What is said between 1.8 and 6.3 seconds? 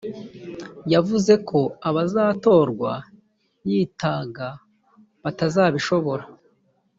abazatorwa yitaga batazabishobora